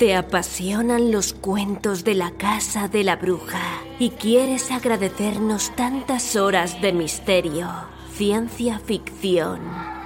[0.00, 6.80] Te apasionan los cuentos de la casa de la bruja y quieres agradecernos tantas horas
[6.80, 7.68] de misterio,
[8.14, 9.60] ciencia ficción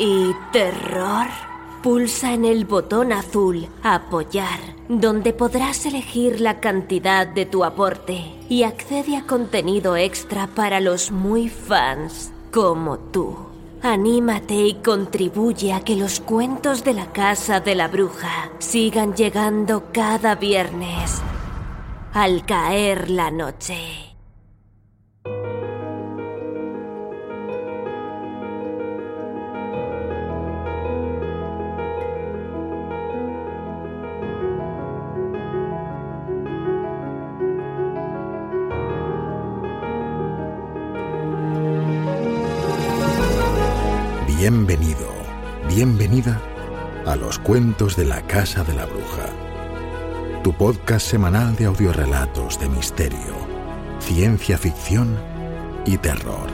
[0.00, 1.28] y terror.
[1.84, 8.64] Pulsa en el botón azul Apoyar, donde podrás elegir la cantidad de tu aporte y
[8.64, 13.55] accede a contenido extra para los muy fans como tú.
[13.82, 19.92] Anímate y contribuye a que los cuentos de la casa de la bruja sigan llegando
[19.92, 21.20] cada viernes
[22.12, 24.05] al caer la noche.
[44.38, 45.08] Bienvenido,
[45.66, 46.38] bienvenida
[47.06, 49.30] a los cuentos de la Casa de la Bruja,
[50.44, 53.34] tu podcast semanal de audiorelatos de misterio,
[53.98, 55.18] ciencia ficción
[55.86, 56.50] y terror.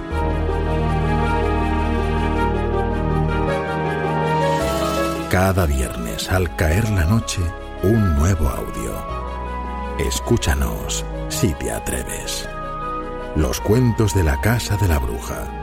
[5.28, 7.42] Cada viernes al caer la noche,
[7.83, 8.94] un nuevo audio.
[9.98, 12.48] Escúchanos si te atreves.
[13.34, 15.61] Los cuentos de la Casa de la Bruja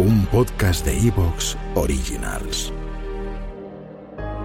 [0.00, 2.72] un podcast de Evox Originals.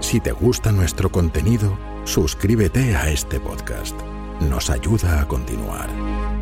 [0.01, 3.95] Si te gusta nuestro contenido, suscríbete a este podcast.
[4.41, 6.34] Nos ayuda a continuar.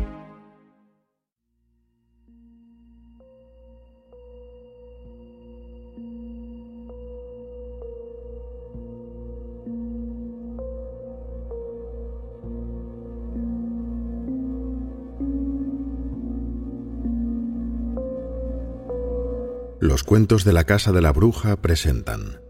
[19.84, 22.40] Los cuentos de la Casa de la Bruja presentan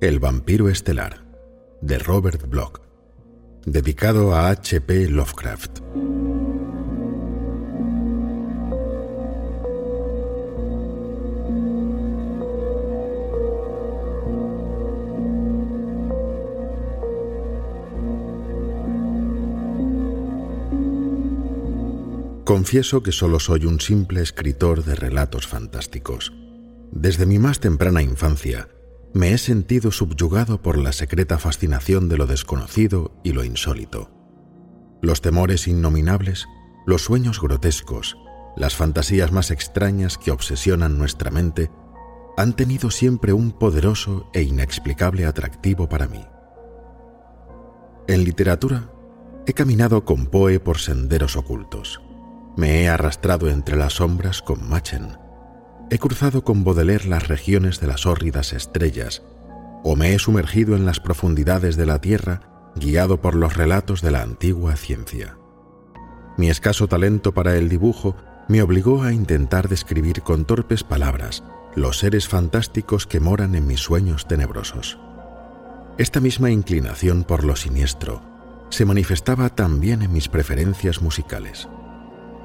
[0.00, 1.24] El vampiro estelar,
[1.80, 2.80] de Robert Bloch,
[3.66, 5.08] dedicado a H.P.
[5.08, 5.80] Lovecraft.
[22.52, 26.34] Confieso que solo soy un simple escritor de relatos fantásticos.
[26.90, 28.68] Desde mi más temprana infancia,
[29.14, 34.10] me he sentido subyugado por la secreta fascinación de lo desconocido y lo insólito.
[35.00, 36.44] Los temores innominables,
[36.84, 38.18] los sueños grotescos,
[38.54, 41.70] las fantasías más extrañas que obsesionan nuestra mente,
[42.36, 46.22] han tenido siempre un poderoso e inexplicable atractivo para mí.
[48.08, 48.92] En literatura,
[49.46, 52.02] he caminado con Poe por senderos ocultos
[52.56, 55.16] me he arrastrado entre las sombras con Machen.
[55.90, 59.22] He cruzado con Baudelaire las regiones de las hórridas estrellas,
[59.84, 64.10] o me he sumergido en las profundidades de la tierra guiado por los relatos de
[64.10, 65.36] la antigua ciencia.
[66.36, 68.16] Mi escaso talento para el dibujo
[68.48, 71.42] me obligó a intentar describir con torpes palabras
[71.74, 74.98] los seres fantásticos que moran en mis sueños tenebrosos.
[75.98, 78.22] Esta misma inclinación por lo siniestro
[78.70, 81.68] se manifestaba también en mis preferencias musicales.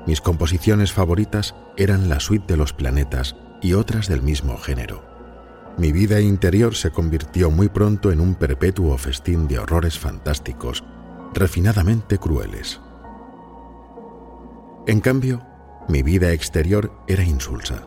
[0.08, 5.04] Mis composiciones favoritas eran la suite de los planetas y otras del mismo género.
[5.78, 10.86] Mi vida interior se convirtió muy pronto en un perpetuo festín de horrores fantásticos,
[11.34, 12.80] refinadamente crueles.
[14.88, 15.46] En cambio,
[15.90, 17.84] mi vida exterior era insulsa.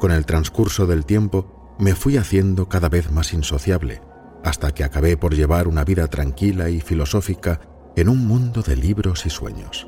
[0.00, 4.00] Con el transcurso del tiempo me fui haciendo cada vez más insociable,
[4.42, 7.60] hasta que acabé por llevar una vida tranquila y filosófica
[7.96, 9.86] en un mundo de libros y sueños.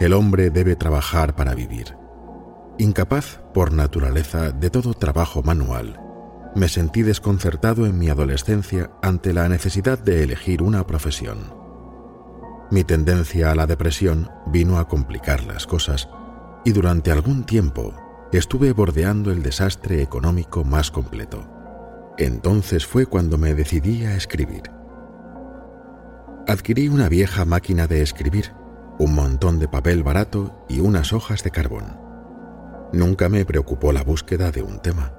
[0.00, 1.96] El hombre debe trabajar para vivir.
[2.78, 6.00] Incapaz, por naturaleza, de todo trabajo manual,
[6.54, 11.54] me sentí desconcertado en mi adolescencia ante la necesidad de elegir una profesión.
[12.70, 16.08] Mi tendencia a la depresión vino a complicar las cosas
[16.64, 17.94] y durante algún tiempo
[18.32, 21.46] estuve bordeando el desastre económico más completo.
[22.18, 24.62] Entonces fue cuando me decidí a escribir.
[26.48, 28.52] Adquirí una vieja máquina de escribir
[28.98, 31.98] un montón de papel barato y unas hojas de carbón.
[32.92, 35.12] Nunca me preocupó la búsqueda de un tema.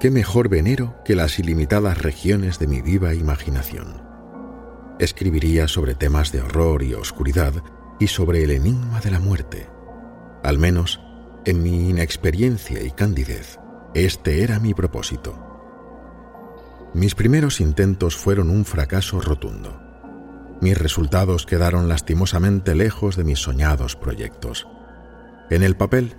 [0.00, 4.02] ¿Qué mejor venero que las ilimitadas regiones de mi viva imaginación?
[4.98, 7.52] Escribiría sobre temas de horror y oscuridad
[8.00, 9.68] y sobre el enigma de la muerte.
[10.42, 11.00] Al menos,
[11.44, 13.58] en mi inexperiencia y candidez,
[13.94, 15.54] este era mi propósito.
[16.94, 19.83] Mis primeros intentos fueron un fracaso rotundo.
[20.64, 24.66] Mis resultados quedaron lastimosamente lejos de mis soñados proyectos.
[25.50, 26.16] En el papel,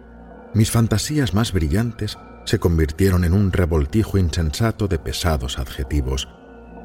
[0.53, 6.29] mis fantasías más brillantes se convirtieron en un revoltijo insensato de pesados adjetivos,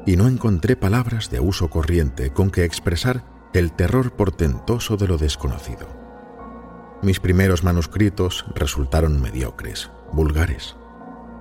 [0.07, 5.19] y no encontré palabras de uso corriente con que expresar el terror portentoso de lo
[5.19, 5.87] desconocido.
[7.03, 10.75] Mis primeros manuscritos resultaron mediocres, vulgares.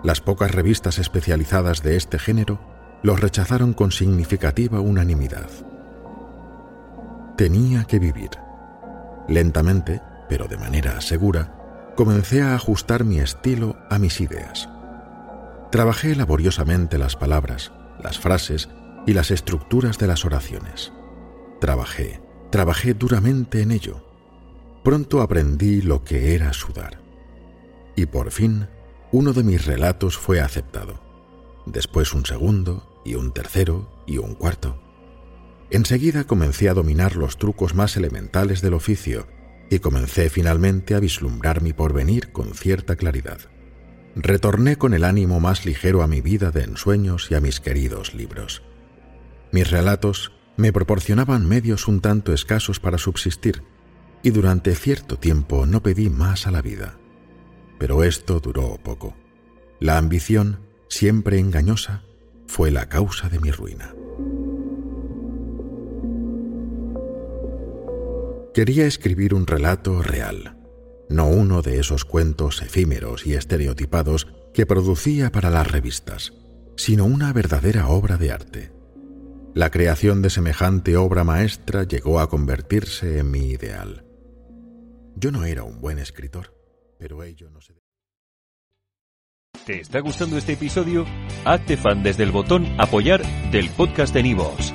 [0.05, 2.61] Las pocas revistas especializadas de este género
[3.02, 5.49] los rechazaron con significativa unanimidad.
[7.41, 8.29] Tenía que vivir.
[9.27, 14.69] Lentamente, pero de manera segura, comencé a ajustar mi estilo a mis ideas.
[15.73, 18.69] Trabajé laboriosamente las palabras, las frases
[19.07, 20.93] y las estructuras de las oraciones.
[21.63, 22.21] Trabajé,
[22.51, 24.05] trabajé duramente en ello.
[24.85, 27.01] Pronto aprendí lo que era sudar.
[27.97, 28.69] Y por fin,
[29.13, 31.01] uno de mis relatos fue aceptado.
[31.65, 34.90] Después un segundo, y un tercero, y un cuarto.
[35.70, 39.28] Enseguida comencé a dominar los trucos más elementales del oficio
[39.70, 43.38] y comencé finalmente a vislumbrar mi porvenir con cierta claridad.
[44.17, 48.14] Retorné con el ánimo más ligero a mi vida de ensueños y a mis queridos
[48.14, 48.64] libros.
[49.52, 53.62] Mis relatos me proporcionaban medios un tanto escasos para subsistir,
[54.22, 56.99] y durante cierto tiempo no pedí más a la vida.
[57.78, 59.17] Pero esto duró poco.
[59.78, 62.02] La ambición, siempre engañosa,
[62.46, 63.94] fue la causa de mi ruina.
[68.52, 70.56] Quería escribir un relato real,
[71.08, 76.32] no uno de esos cuentos efímeros y estereotipados que producía para las revistas,
[76.76, 78.73] sino una verdadera obra de arte.
[79.55, 84.05] La creación de semejante obra maestra llegó a convertirse en mi ideal.
[85.14, 86.53] Yo no era un buen escritor,
[86.99, 87.75] pero ello no se...
[89.64, 91.06] ¿Te está gustando este episodio?
[91.44, 93.23] Hazte fan desde el botón apoyar
[93.53, 94.75] del podcast de Nivos.